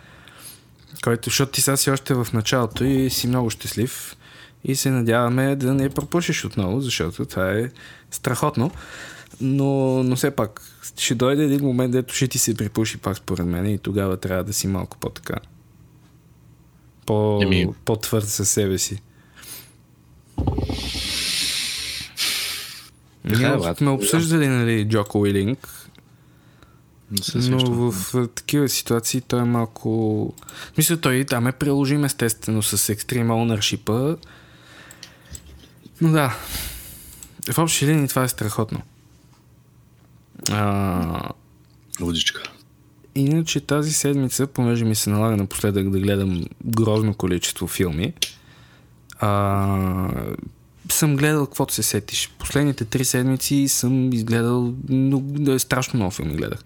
[1.04, 4.16] който, защото ти сега си още в началото и си много щастлив
[4.64, 7.70] и се надяваме да не пропушиш отново, защото това е
[8.10, 8.70] страхотно.
[9.40, 10.60] Но, но все пак,
[10.98, 14.44] ще дойде един момент, дето ще ти се припуши пак според мен и тогава трябва
[14.44, 15.34] да си малко по-така.
[17.06, 17.40] По,
[17.84, 19.02] по-твърд със себе си.
[23.28, 23.78] Така Ние брат.
[23.78, 25.68] сме обсъждали, нали, Джоко Уилинг,
[27.34, 30.34] но в такива ситуации той е малко...
[30.78, 34.18] Мисля, той там е приложим естествено с Extreme Ownership.
[36.00, 36.36] Но да,
[37.52, 38.82] в общи линии това е страхотно.
[40.50, 41.28] А,
[42.00, 42.42] Водичка.
[43.14, 48.12] иначе тази седмица, понеже ми се налага напоследък да гледам грозно количество филми,
[49.20, 50.08] а,
[50.88, 52.34] съм гледал каквото се сетиш.
[52.38, 56.58] Последните три седмици съм изгледал много, страшно много филми гледах.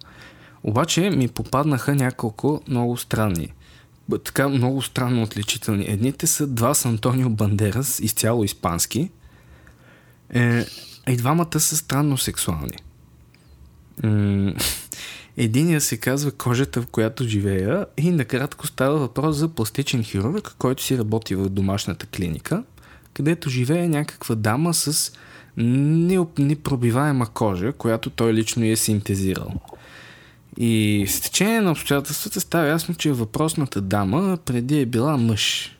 [0.62, 3.52] Обаче ми попаднаха няколко много странни.
[4.24, 5.84] Така много странно отличителни.
[5.88, 9.10] Едните са два с Антонио Бандерас, изцяло испански.
[10.34, 10.64] Е,
[11.08, 12.76] и двамата са странно сексуални.
[15.36, 20.82] Единия се казва Кожата, в която живея и накратко става въпрос за пластичен хирург, който
[20.82, 22.64] си работи в домашната клиника,
[23.18, 25.12] където живее някаква дама с
[26.38, 29.52] непробиваема кожа, която той лично е синтезирал.
[30.58, 35.76] И с течение на обстоятелствата става ясно, че въпросната дама преди е била мъж.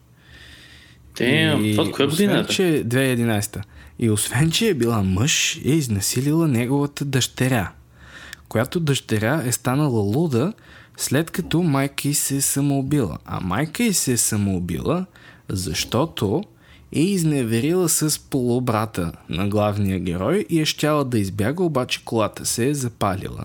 [1.16, 2.46] Damn, И това от коя година е?
[2.46, 3.62] че 2011
[3.98, 7.72] И освен, че е била мъж, е изнасилила неговата дъщеря,
[8.48, 10.53] която дъщеря е станала луда,
[10.96, 13.18] след като майка й се е самоубила.
[13.24, 15.07] А майка й се е самоубила,
[15.48, 16.44] защото
[16.92, 22.68] е изневерила с полубрата на главния герой и е щяла да избяга, обаче колата се
[22.68, 23.44] е запалила.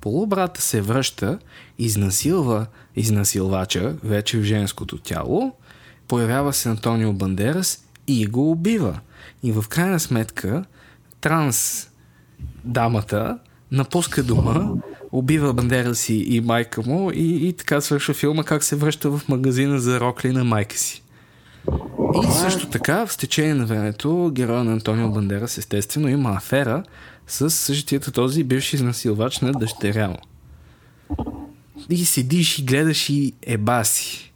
[0.00, 1.38] Полубрата се връща,
[1.78, 2.66] изнасилва
[2.96, 5.52] изнасилвача вече в женското тяло,
[6.08, 9.00] появява се Антонио Бандерас и го убива.
[9.42, 10.64] И в крайна сметка
[11.20, 11.88] транс
[12.64, 13.38] дамата
[13.70, 14.70] напуска дома,
[15.12, 19.28] убива Бандерас и, и майка му и, и така свършва филма как се връща в
[19.28, 21.02] магазина за рокли на майка си.
[22.24, 26.82] И също така, в течение на времето, героя на Антонио Бандерас естествено има афера
[27.26, 30.18] с същият този бивши изнасилвач на дъщеря му.
[31.90, 34.32] И седиш и гледаш и еба си.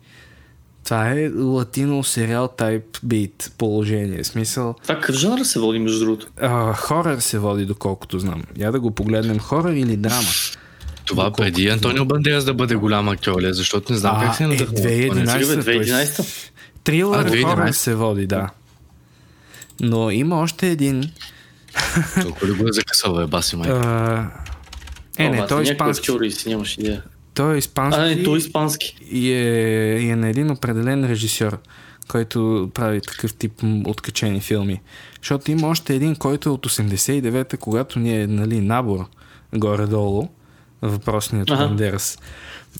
[0.84, 4.24] Това е латино сериал тайп бит положение.
[4.24, 6.26] Смисъл, Това какъв жанр се води, между другото?
[6.40, 8.42] а, хорър се води, доколкото знам.
[8.58, 9.38] Я да го погледнем.
[9.38, 10.28] Хорър или драма?
[11.04, 13.54] Това Доколкото преди Антонио Бандерас да бъде голям актьор, ли?
[13.54, 14.74] защото не знам как се е, надъхва.
[14.74, 15.56] 2011.
[15.56, 16.50] Бе, той 2011.
[16.84, 17.42] Трилър А, 2011.
[17.44, 18.48] хорър се води, да.
[19.80, 21.10] Но има още един.
[22.22, 23.70] Толкова ли го е закъсал, бе, баси май.
[23.70, 24.30] А,
[25.18, 26.10] е, не, О, той е испански.
[26.10, 27.02] актьори си нямаш идея.
[27.34, 28.00] Той е испански.
[28.00, 28.96] А, не, той е испански.
[29.10, 31.58] и е, и е на един определен режисьор,
[32.08, 33.52] който прави такъв тип
[33.86, 34.80] откачени филми.
[35.22, 39.06] Защото има още един, който е от 89-та, когато ни е нали, набор
[39.54, 40.28] горе-долу,
[40.82, 41.66] въпросният Ага.
[41.66, 42.18] Бандерас.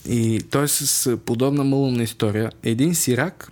[0.09, 2.51] И той е с подобна малумна история.
[2.62, 3.51] Един сирак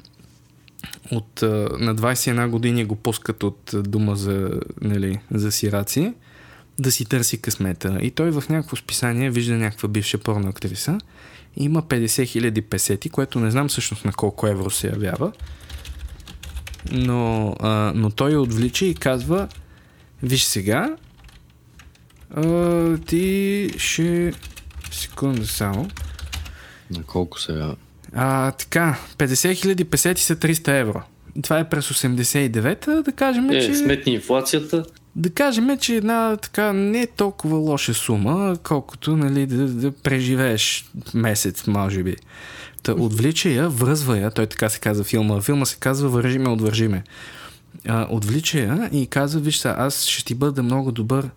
[1.11, 1.43] от,
[1.79, 6.15] на 21 години го пускат от дума за, нали, за сираци
[6.79, 7.99] да си търси късмета.
[8.03, 10.99] И той в някакво списание вижда някаква бивша порно актриса.
[11.57, 15.33] Има 50 хиляди песети, което не знам всъщност на колко евро се явява.
[16.93, 19.49] Но, а, но той я отвлича и казва
[20.23, 20.97] Виж сега,
[22.37, 24.33] а, ти ще...
[24.91, 25.89] Секунда само.
[26.91, 27.75] На колко сега?
[28.15, 31.03] А, така, 50 хиляди песети са 300 евро.
[31.43, 33.75] Това е през 89-та, да кажем, Е, че...
[33.75, 34.85] сметни инфлацията.
[35.17, 40.91] Да кажем, че една така не е толкова лоша сума, колкото нали, да, да преживееш
[41.15, 42.17] месец, може би.
[42.83, 45.41] Та отвлича я, връзва я, той така се казва филма.
[45.41, 47.05] Филма се казва Вържи ме, отвържи ме.
[47.89, 51.31] А, отвлича я и казва, виж са, аз ще ти бъда много добър.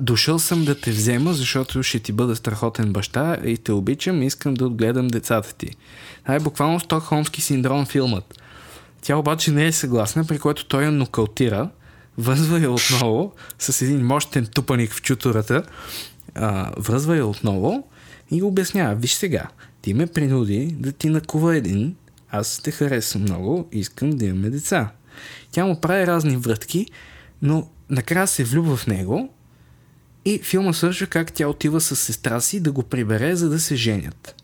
[0.00, 4.26] Дошъл съм да те взема, защото ще ти бъда страхотен баща и те обичам и
[4.26, 5.70] искам да отгледам децата ти.
[6.22, 8.40] Това е буквално Стокхолмски синдром филмът.
[9.02, 11.70] Тя обаче не е съгласна, при което той я нокаутира,
[12.18, 15.62] връзва я отново с един мощен тупаник в чутурата,
[16.34, 17.88] а, връзва я отново
[18.30, 19.48] и обяснява, виж сега,
[19.82, 21.96] ти ме принуди да ти накува един,
[22.30, 24.92] аз те харесвам много, искам да имаме деца.
[25.50, 26.86] Тя му прави разни врътки,
[27.42, 29.34] но накрая се влюбва в него
[30.24, 33.76] и филма свършва как тя отива с сестра си да го прибере, за да се
[33.76, 34.34] женят.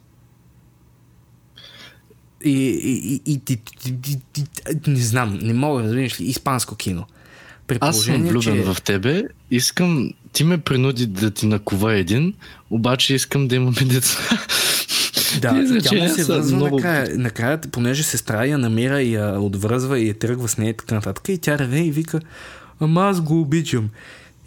[2.45, 4.45] И, и, и, и, и, и,
[4.87, 7.07] и, не знам, не мога да разбираш ли, испанско кино.
[7.67, 8.63] При Аз съм влюбен че...
[8.63, 12.35] в тебе, искам, ти ме принуди да ти накова един,
[12.71, 14.19] обаче искам да имаме деца.
[15.41, 19.99] Да, тя му се връзва много- накрая, накрая, понеже сестра я намира и я отвръзва
[19.99, 21.29] и я тръгва с нея и така нататък.
[21.29, 22.21] И тя реве и вика,
[22.81, 23.91] ама аз го обичам.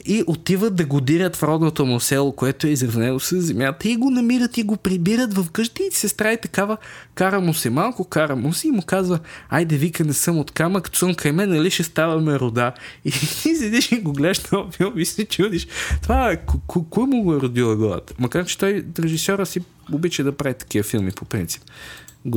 [0.06, 3.96] И отиват да го дирят в родното му село, което е изравнено с земята и
[3.96, 6.78] го намират и го прибират в къщи и сестра е такава,
[7.16, 10.52] кара му се малко, кара му се и му казва, айде вика не съм от
[10.52, 12.72] камък, цункай ме, нали ще ставаме рода.
[13.06, 13.20] И ти
[13.56, 15.68] седиш и го гледаш на филм и се чудиш,
[16.02, 18.14] това е, ко- ко- кой му го е родила главата?
[18.20, 21.62] Макар, че той, режисьора си обича да прави такива филми по принцип.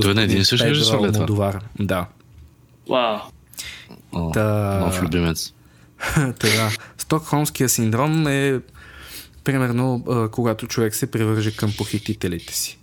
[0.02, 1.52] Той е на един и Педро режисьор ли е това?
[1.80, 2.06] Да.
[2.88, 3.18] Вау.
[4.12, 5.52] О, Та- Нов любимец.
[6.38, 8.60] Така, Стокхолмския синдром е
[9.44, 12.78] примерно когато човек се привърже към похитителите си.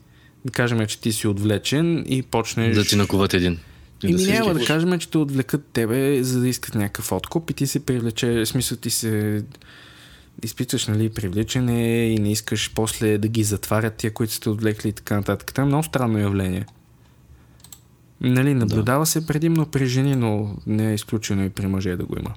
[0.46, 2.76] Да кажем, че ти си отвлечен и почнеш...
[2.76, 3.60] Да ти накуват един.
[4.04, 7.54] И да няма да кажем, че те отвлекат тебе, за да искат някакъв откуп и
[7.54, 9.44] ти се привлече, в смисъл ти се
[10.44, 14.94] изпитваш нали, привличане и не искаш после да ги затварят тия, които сте отвлекли и
[14.94, 15.54] така нататък.
[15.54, 16.66] Това е много странно явление.
[18.22, 22.16] Нали, наблюдава се предимно при жени, но не е изключено и при мъже да го
[22.20, 22.34] има.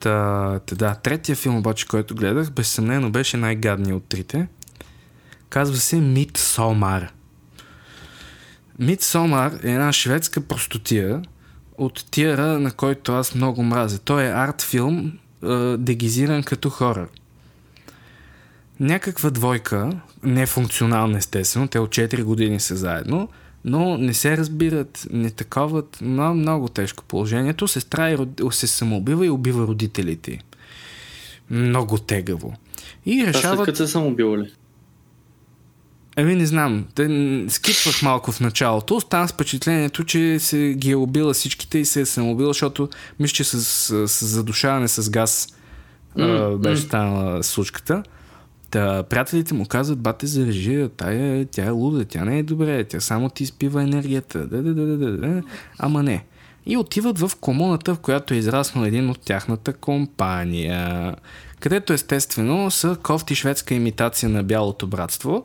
[0.00, 4.48] Та, да, третия филм обаче, който гледах, безсъмнено беше най-гадният от трите.
[5.48, 7.08] Казва се Midsommar.
[8.80, 11.22] Midsommar е една шведска простотия
[11.78, 13.98] от тиера, на който аз много мразя.
[13.98, 17.08] Той е арт филм, е, дегизиран като хорър.
[18.80, 19.90] Някаква двойка,
[20.22, 23.28] нефункционална естествено, те от 4 години са заедно,
[23.64, 27.68] но не се разбират, не таковат, много, много тежко положението.
[27.68, 28.28] Сестра род...
[28.50, 30.38] се самоубива и убива родителите.
[31.50, 32.54] Много тегаво.
[33.06, 33.64] И Това след решават...
[33.64, 34.52] като се съм убил ли?
[36.16, 37.04] Ами не знам, те,
[37.48, 42.00] скипвах малко в началото, оставам с впечатлението, че се ги е убила всичките и се
[42.00, 42.88] е самоубила, защото
[43.20, 45.48] мисля, че с, с, с задушаване с газ
[46.16, 48.02] М, беше станала случката.
[48.70, 53.00] Та, приятелите му казват, бате, зарежи, тая, тя е луда, тя не е добре, тя
[53.00, 54.46] само ти изпива енергията.
[54.46, 55.42] Да, да, да, да, да.
[55.78, 56.24] Ама не.
[56.66, 61.14] И отиват в комуната, в която е израснал един от тяхната компания.
[61.60, 65.44] Където естествено са кофти шведска имитация на бялото братство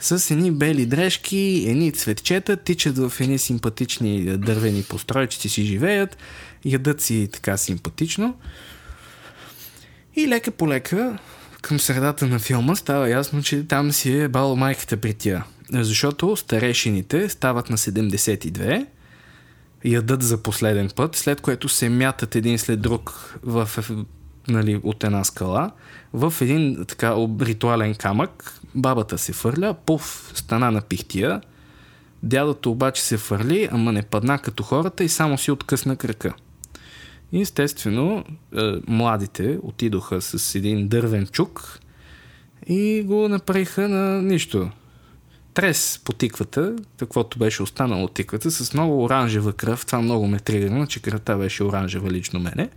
[0.00, 6.16] с едни бели дрежки, едни цветчета, тичат в едни симпатични дървени постройчици си живеят,
[6.64, 8.34] ядат си така симпатично.
[10.16, 11.18] И лека по лека,
[11.62, 15.44] към средата на филма, става ясно, че там си е бало майката при тия.
[15.72, 18.86] Защото старешините стават на 72,
[19.84, 23.68] ядат за последен път, след което се мятат един след друг в,
[24.48, 25.70] нали, от една скала,
[26.12, 31.40] в един така ритуален камък, бабата се фърля, пуф, стана на пихтия,
[32.22, 36.34] дядото обаче се фърли, ама не падна като хората и само си откъсна крака.
[37.32, 38.24] И естествено,
[38.56, 41.78] е, младите отидоха с един дървен чук
[42.66, 44.70] и го направиха на нищо.
[45.54, 49.86] Трес по тиквата, каквото беше останало от тиквата, с много оранжева кръв.
[49.86, 52.68] Това много ме тригърна, че кръвта беше оранжева лично мене.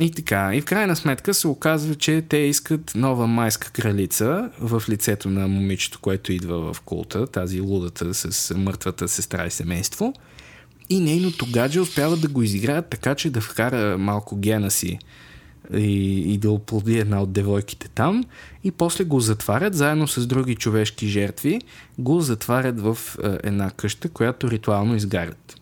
[0.00, 4.82] И така, и в крайна сметка се оказва, че те искат нова майска кралица в
[4.88, 10.14] лицето на момичето, което идва в култа, тази лудата с мъртвата сестра и семейство.
[10.90, 14.98] И нейното гадже успява да го изиграят така, че да вкара малко гена си
[15.74, 18.24] и, и да оплоди една от девойките там
[18.64, 21.60] и после го затварят заедно с други човешки жертви,
[21.98, 25.60] го затварят в е, една къща, която ритуално изгарят.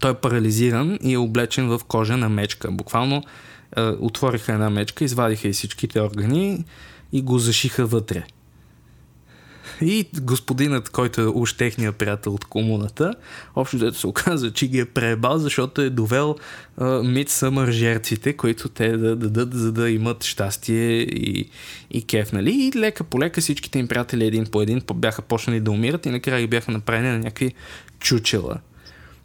[0.00, 2.70] Той е парализиран и е облечен в кожа на мечка.
[2.70, 3.22] Буквално
[3.76, 6.64] е, отвориха една мечка, извадиха и всичките органи
[7.12, 8.24] и го зашиха вътре.
[9.80, 13.14] И господинът, който е уж техния приятел от комуната,
[13.56, 16.36] общо дето се оказа, че ги е пребал, защото е довел
[17.04, 21.50] мид съмър жертвите, които те да дадат, за да имат щастие и,
[21.90, 22.50] и кеф, нали?
[22.50, 26.10] И лека по лека всичките им приятели един по един бяха почнали да умират и
[26.10, 27.54] накрая ги бяха направени на някакви
[28.00, 28.58] чучела.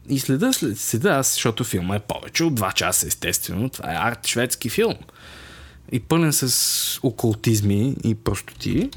[0.09, 3.69] И следа, след, следа аз, защото филма е повече от 2 часа, естествено.
[3.69, 4.95] Това е арт шведски филм.
[5.91, 8.89] И пълен с окултизми и простоти.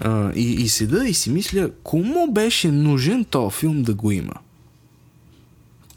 [0.00, 4.34] А, и, и седа и си мисля, кому беше нужен този филм да го има?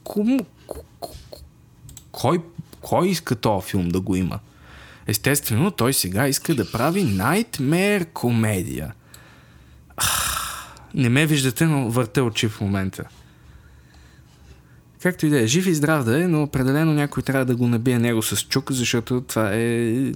[0.03, 0.45] Кому,
[2.11, 2.39] кой,
[2.81, 4.39] кой иска този филм да го има?
[5.07, 8.93] Естествено, той сега иска да прави Nightmare комедия.
[10.93, 13.03] Не ме виждате, но върте очи в момента.
[15.01, 17.67] Както и да е, жив и здрав да е, но определено някой трябва да го
[17.67, 20.11] набие него с чук, защото това е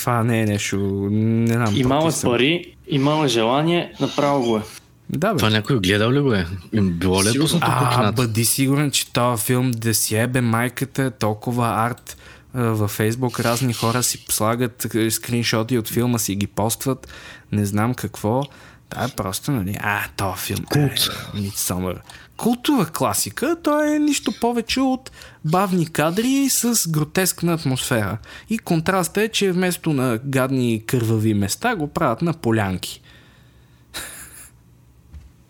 [0.00, 0.76] това не е нещо.
[1.10, 1.76] Не знам.
[1.76, 2.76] Имал е пари,
[3.24, 4.62] е желание, направо го е.
[5.10, 5.38] Да, бе.
[5.38, 6.46] Това някой гледал ли го е?
[6.72, 11.02] Им било ли е пуснато А, бъди сигурен, че този филм да си ебе майката
[11.02, 12.16] е толкова арт
[12.54, 13.40] във Фейсбук.
[13.40, 17.08] Разни хора си слагат скриншоти от филма, си ги постват.
[17.52, 18.42] Не знам какво.
[18.90, 20.64] Да, е просто, нали, а, този филм.
[20.64, 20.90] Култ.
[21.34, 21.96] Е, Midsommar.
[22.40, 25.10] Култова класика, той е нищо повече от
[25.44, 28.18] бавни кадри с гротескна атмосфера.
[28.50, 33.02] И контрастът е, че вместо на гадни кървави места го правят на полянки.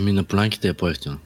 [0.00, 1.18] Ми на планките е по-ефтино.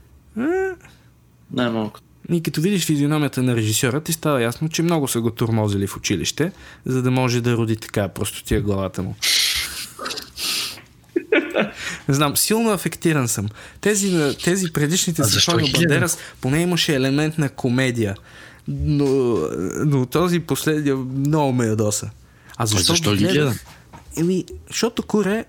[1.50, 2.00] Най-малко.
[2.30, 5.96] И като видиш физиономията на режисьора, ти става ясно, че много са го турмозили в
[5.96, 6.52] училище,
[6.86, 9.14] за да може да роди така просто тия главата му.
[12.08, 13.48] Не знам, силно афектиран съм.
[13.80, 15.72] Тези, тези предишните А с Антонио?
[15.72, 18.14] Бандерас поне имаше елемент на комедия.
[18.68, 19.38] Но,
[19.84, 22.10] но този последния много ме ядоса.
[22.56, 23.54] А защо, защо ги гледа?
[24.16, 25.44] Еми, защото Коре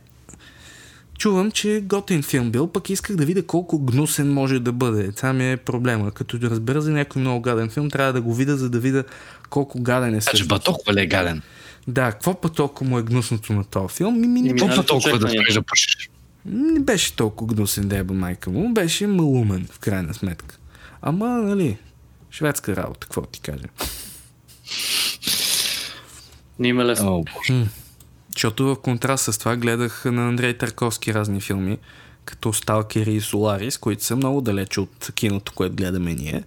[1.17, 5.11] чувам, че готин филм бил, пък исках да видя колко гнусен може да бъде.
[5.11, 6.11] Това ми е проблема.
[6.11, 9.03] Като да разбера за някой много гаден филм, трябва да го видя, за да видя
[9.49, 10.49] колко гаден е Значи всъщност.
[10.49, 11.41] ба толкова ли е гаден?
[11.87, 14.19] Да, какво пък толкова му е гнусното на този филм?
[14.21, 15.43] Ми, ми не, Еми, Какво нали, па толкова да очаквания?
[15.43, 16.09] спреш да пушиш?
[16.45, 18.73] Не беше толкова гнусен деба майка му.
[18.73, 20.57] Беше малумен, в крайна сметка.
[21.01, 21.77] Ама, нали,
[22.31, 23.65] шведска работа, какво ти кажа.
[26.59, 27.15] Не има лесно.
[27.15, 27.23] О.
[28.33, 31.77] Защото в контраст с това гледах на Андрей Тарковски разни филми,
[32.25, 36.43] като Сталкери и Соларис, които са много далече от киното, което гледаме ние.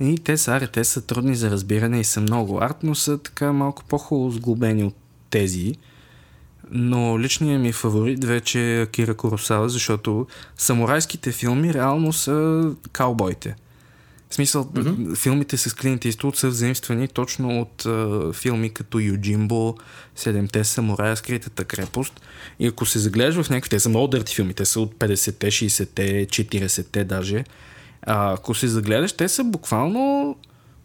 [0.00, 3.18] И те са, аре, те са трудни за разбиране и са много арт, но са
[3.18, 4.96] така малко по-хубаво сглобени от
[5.30, 5.74] тези.
[6.74, 13.56] Но личният ми фаворит вече е Акира Куросава, защото самурайските филми реално са каубойте.
[14.30, 15.16] В смисъл, mm-hmm.
[15.16, 19.74] филмите с Клинт Иствуд са взаимствани точно от а, филми като Юджимбо,
[20.16, 22.20] Седемте самурая, Скритата крепост.
[22.58, 25.46] И ако се загледаш в някакви, те са много дърти филми, те са от 50-те,
[25.46, 27.44] 60-те, 40-те даже.
[28.02, 30.36] А, ако се загледаш, те са буквално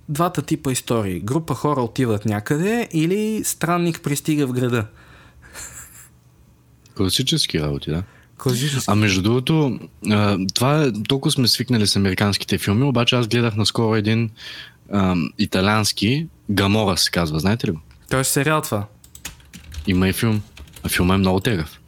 [0.09, 1.19] двата типа истории.
[1.19, 4.85] Група хора отиват някъде или странник пристига в града.
[6.97, 8.03] Класически работи, да.
[8.37, 8.85] Класически.
[8.87, 9.79] А между другото,
[10.53, 14.29] това е, толкова сме свикнали с американските филми, обаче аз гледах наскоро един
[14.93, 17.79] а, италиански, Гамора се казва, знаете ли го?
[18.09, 18.85] Той е сериал това.
[19.87, 20.41] Има и филм.
[20.83, 21.79] А филма е много тегъв.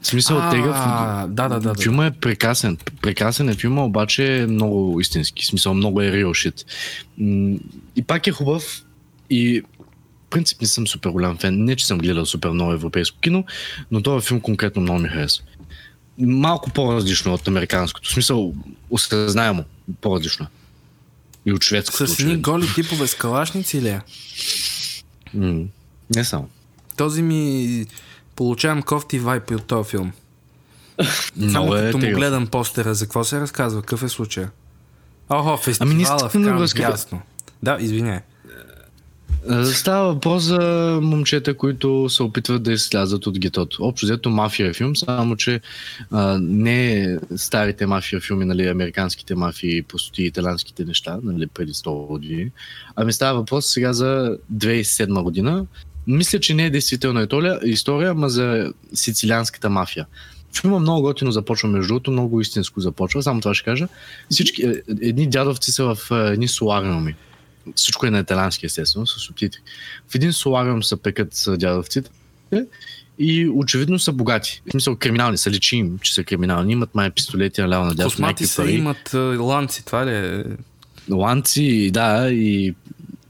[0.00, 0.76] В смисъл А, тегъв.
[1.34, 1.74] да, да, да.
[1.82, 2.78] Филма е прекрасен.
[3.02, 5.42] Прекрасен е филма, обаче е много истински.
[5.42, 6.64] В смисъл много е real shit.
[7.96, 8.82] И пак е хубав
[9.30, 9.62] и
[10.30, 11.64] принцип не съм супер голям фен.
[11.64, 13.44] Не, че съм гледал супер много европейско кино,
[13.90, 15.42] но този филм конкретно много ми хареса.
[16.18, 18.08] Малко по-различно от американското.
[18.08, 18.54] В смисъл,
[18.90, 19.64] осъзнаемо
[20.00, 20.46] по-различно.
[21.46, 22.06] И от шведското.
[22.06, 24.00] С едни голи типове с калашници ли е?
[26.14, 26.48] Не само.
[26.96, 27.86] Този ми
[28.36, 30.12] получавам кофти вайпи от този филм.
[31.52, 33.80] Само е като му гледам постера, за какво се разказва?
[33.80, 34.46] Какъв е случай?
[35.28, 37.22] Охо, Ами фестивала не в Кан, ясно.
[37.62, 38.20] Да, извиняй.
[39.48, 43.84] А, Става въпрос за момчета, които се опитват да излязат от гетото.
[43.84, 45.60] Общо взето мафия е филм, само че
[46.10, 52.50] а, не старите мафия филми, нали, американските мафии, простоти италянските неща, нали, преди 100 години.
[52.96, 55.66] Ами става въпрос сега за 2007 година.
[56.06, 60.06] Мисля, че не е действителна история, история, за сицилианската мафия.
[60.60, 63.88] Филма много готино започва, между другото, много истинско започва, само това ще кажа.
[64.30, 67.14] Всички, е, едни дядовци са в е, едни солариуми.
[67.76, 69.60] Всичко е на италянски, естествено, с субтитри.
[70.08, 72.10] В един солариум се пекат с дядовците
[73.18, 74.62] и очевидно са богати.
[74.66, 76.72] В смисъл криминални, са личи им, че са криминални.
[76.72, 78.10] Имат май пистолети наляво надясно.
[78.10, 78.72] Космати са, пари.
[78.72, 80.44] имат ланци, това ли е?
[81.10, 82.74] Ланци, да, и,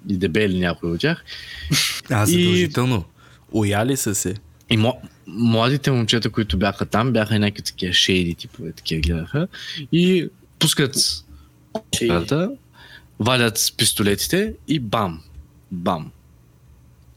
[0.08, 1.24] и дебели някои от тях.
[2.10, 3.04] А, И- задължително.
[3.52, 4.34] Уяли са се.
[4.70, 9.48] И мо- младите момчета, които бяха там, бяха някакви такива шейди типове, такива гледаха.
[9.92, 10.28] И
[10.58, 10.94] пускат
[11.90, 12.06] Че...
[13.18, 15.22] валят с пистолетите и бам,
[15.70, 16.10] бам.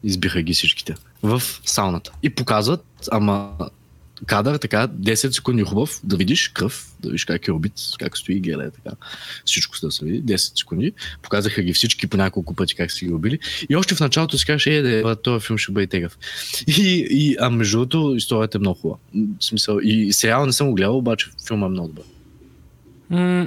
[0.04, 2.12] Избиха ги всичките в сауната.
[2.22, 3.56] И показват, ама
[4.26, 8.40] кадър така 10 секунди хубав, да видиш кръв, да видиш как е убит, как стои
[8.40, 8.96] геле, така.
[9.44, 10.92] Всичко се да се види, 10 секунди.
[11.22, 13.38] Показаха ги всички по няколко пъти как са ги убили.
[13.68, 16.18] И още в началото си казваш, е, да, този филм ще бъде тегъв.
[16.66, 18.98] И, и, а между другото, историята е много хубава.
[19.38, 22.04] В смисъл, и сериал не съм го гледал, обаче филма е много добър.
[23.10, 23.46] М-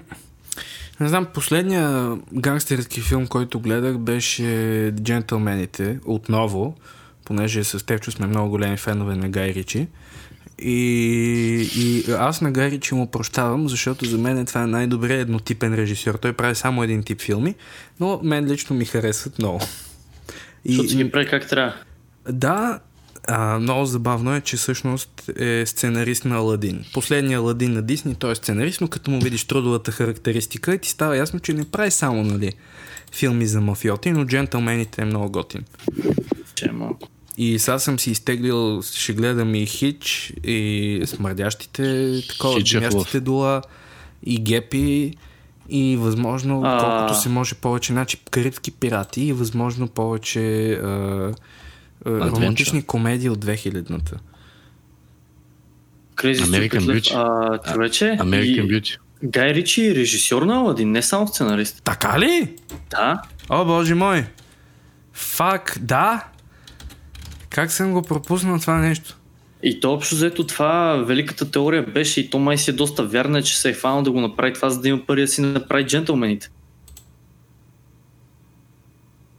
[0.99, 6.75] не знам, последния гангстерски филм, който гледах беше Джентълмените, отново,
[7.25, 9.87] понеже с Тевчо сме много големи фенове на Гай Ричи.
[10.59, 15.73] И, и аз на Гай Ричи му прощавам, защото за мен това е най-добрият еднотипен
[15.73, 16.15] режисьор.
[16.15, 17.55] Той прави само един тип филми,
[17.99, 19.59] но мен лично ми харесват много.
[20.65, 21.73] Защото си ги прави как трябва.
[22.29, 22.79] Да,
[23.27, 26.85] а, много забавно е, че всъщност е сценарист на Аладин.
[26.93, 31.17] Последният Аладин на Дисни, той е сценарист, но като му видиш трудовата характеристика, ти става
[31.17, 32.53] ясно, че не прави само нали,
[33.15, 35.63] филми за мафиоти, но джентълмените е много готин.
[36.55, 37.07] Че е малко.
[37.37, 42.63] И сега съм си изтеглил, ще гледам и Хич, и Смърдящите, такова, е.
[42.63, 43.61] Димящите дула,
[44.23, 45.13] и Гепи,
[45.69, 46.79] и възможно, А.
[46.79, 51.33] колкото се може повече, значи Карибски пирати, и възможно повече а,
[52.05, 54.17] а, романтични комедии от 2000-та.
[56.15, 57.01] Crazy American Stupid.
[57.01, 57.13] Beauty.
[57.15, 58.97] А, човече, American и Beauty.
[59.23, 61.81] Гай Ричи е режисьор на Аладин, не само сценарист.
[61.83, 62.55] Така ли?
[62.89, 64.25] Да, О, боже мой!
[65.13, 66.27] Фак, да!
[67.49, 69.17] Как съм го пропуснал това нещо?
[69.63, 73.43] И то общо взето това великата теория беше и то май си е доста вярна,
[73.43, 75.85] че се е фанал да го направи това, за да има пари да си направи
[75.85, 76.49] джентълмените.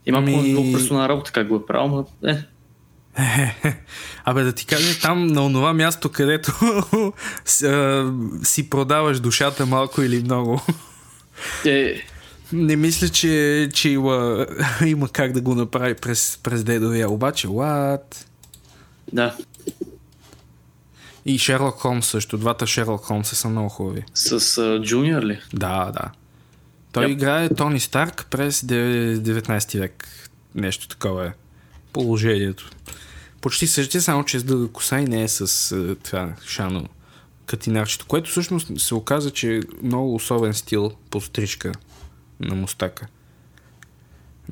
[0.07, 0.37] Има ми...
[0.37, 1.89] много персонал работа как го е правил,
[2.23, 2.45] но е.
[4.25, 6.53] Абе да ти кажа там на онова място, където
[8.43, 10.61] си продаваш душата малко или много.
[11.67, 12.03] е
[12.53, 14.47] Не мисля, че, че има,
[14.87, 17.11] има как да го направи през, през дедовия.
[17.11, 18.25] Обаче, what?
[19.13, 19.37] да,
[21.27, 22.39] И Шерлок Холмс също.
[22.39, 24.05] Двата Шерлок Холмса са много хубави.
[24.15, 25.41] с а, Джуниор ли?
[25.55, 26.11] Да, да.
[26.93, 27.11] Той Yep.
[27.11, 30.09] играе Тони Старк през де- 19 век.
[30.55, 31.33] Нещо такова е.
[31.93, 32.71] Положението.
[33.47, 36.89] Почти същия, само че с дълга коса и не е с е, това шано
[37.45, 41.73] катинарчето, което всъщност се оказа, че е много особен стил по стрижка
[42.41, 43.07] на мустака.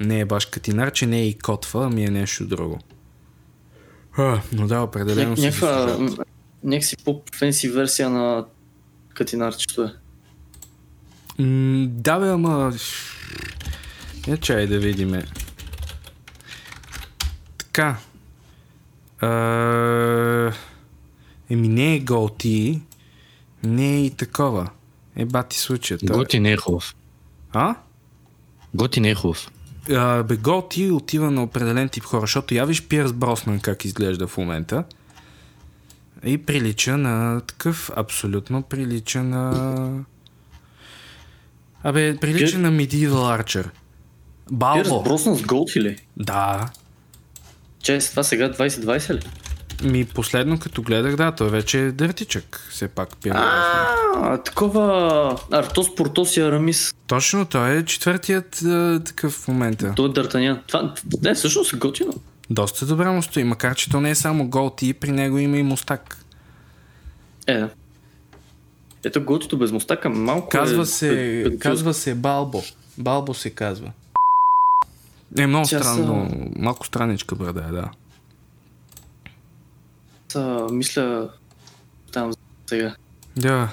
[0.00, 2.78] Не е баш катинарче, не е и котва, ами е нещо друго.
[4.16, 5.98] А, но да, определено Ня- си някаква
[6.64, 8.44] някакси по-фенси версия на
[9.14, 9.92] катинарчето е.
[11.38, 12.72] М, да бе, ама...
[14.26, 15.24] Я чай да видиме.
[17.58, 17.98] Така.
[21.50, 22.82] Еми не е голти,
[23.62, 24.70] не е и такова.
[25.16, 25.98] Е бати случая.
[26.02, 26.94] Готи не е хубав.
[27.52, 27.74] А?
[28.74, 29.50] Готи не е хубав.
[29.90, 34.26] а, бе, голти отива на определен тип хора, защото я виж Пирс Броснан как изглежда
[34.26, 34.84] в момента.
[36.24, 40.04] И прилича на такъв, абсолютно прилича на...
[41.82, 43.62] Абе, прилича Пир- на Medieval Archer.
[43.64, 45.02] Пирс Балбо.
[45.02, 45.96] Броснан с Голд ли?
[46.16, 46.70] Да.
[47.84, 49.20] Че това сега 2020 ли?
[49.82, 52.66] Ми последно като гледах, да, той вече е дъртичък.
[52.70, 53.44] Все пак Броснан.
[54.16, 56.94] А, такова Артос Портос и Арамис.
[57.06, 59.92] Точно, той е четвъртият а, такъв в момента.
[59.96, 60.58] Той е Д'Артаньян.
[60.66, 62.14] Това, не, всъщност е готино.
[62.50, 65.62] Доста добре му стои, макар че то не е само голти, при него има и
[65.62, 66.18] мустак.
[67.46, 67.68] Е, да.
[69.04, 70.86] Ето готито без мустака малко Казва е...
[70.86, 72.62] се, казва се Балбо.
[72.98, 73.92] Балбо се казва.
[75.38, 76.30] Е, много Тя странно.
[76.56, 77.90] Малко страничка брада, е, да.
[80.28, 81.30] Са, мисля...
[82.12, 82.32] Там
[82.66, 82.94] сега.
[83.36, 83.68] Да.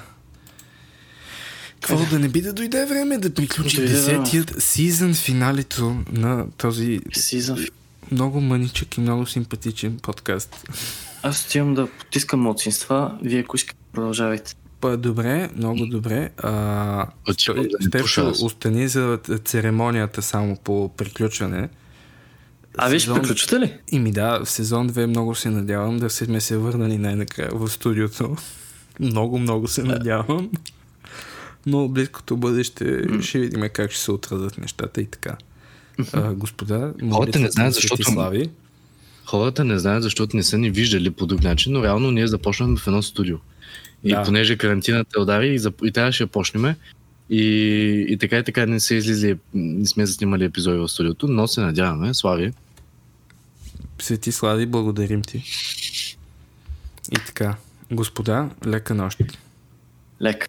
[1.80, 7.00] Какво да не би да дойде време да приключи Дойде десетият сезън финалито на този
[7.12, 7.66] Сизън.
[8.10, 10.68] много мъничък и много симпатичен подкаст.
[11.22, 13.18] Аз отивам да потискам младсинства.
[13.22, 14.54] Вие, ако искате, продължавайте.
[14.82, 16.30] Па, добре, много добре.
[16.36, 18.00] А, Отивам да
[18.40, 21.68] остани за церемонията само по приключване.
[22.76, 23.74] А, вие ще Сезон- приключвате ли?
[23.88, 27.68] И ми да, в сезон 2 много се надявам да сме се върнали най-накрая в
[27.68, 28.36] студиото.
[29.00, 30.50] Много, много се надявам.
[31.66, 32.84] Но близкото бъдеще
[33.20, 35.36] ще видим как ще се отразят нещата и така.
[36.12, 38.50] А, господа, Хората не знаят, на защото- Светислави.
[39.24, 42.76] Хората не знаят, защото не са ни виждали по друг начин, но реално ние започнахме
[42.76, 43.36] в едно студио.
[44.04, 44.22] И Да.
[44.22, 45.74] понеже карантината удари и, зап...
[45.84, 46.74] и трябваше да почнем,
[47.30, 51.48] и, и така и така не се излизали, не сме снимали епизоди в студиото, но
[51.48, 52.52] се надяваме, Слави,
[54.00, 55.44] Светислави, благодарим ти.
[57.12, 57.56] И така,
[57.92, 59.20] господа, лека нощ.
[60.22, 60.48] Лек.